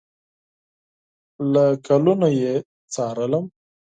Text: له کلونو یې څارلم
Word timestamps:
له 1.51 1.65
کلونو 1.87 2.27
یې 2.41 2.53
څارلم 2.93 3.45